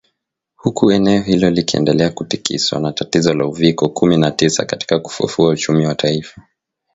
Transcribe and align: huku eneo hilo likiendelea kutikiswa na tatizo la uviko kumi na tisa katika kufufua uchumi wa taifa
huku 0.55 0.91
eneo 0.91 1.21
hilo 1.21 1.49
likiendelea 1.49 2.09
kutikiswa 2.09 2.79
na 2.79 2.91
tatizo 2.91 3.33
la 3.33 3.45
uviko 3.45 3.89
kumi 3.89 4.17
na 4.17 4.31
tisa 4.31 4.65
katika 4.65 4.99
kufufua 4.99 5.49
uchumi 5.49 5.85
wa 5.85 5.95
taifa 5.95 6.41